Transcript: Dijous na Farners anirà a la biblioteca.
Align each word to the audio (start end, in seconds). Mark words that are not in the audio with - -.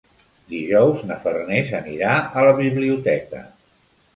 Dijous 0.53 1.03
na 1.09 1.17
Farners 1.25 1.75
anirà 1.81 2.15
a 2.41 2.47
la 2.49 2.57
biblioteca. 2.63 3.45